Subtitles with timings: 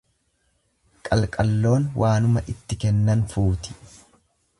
[1.09, 3.77] Qalqalloon waanuma itti kennan fuuti.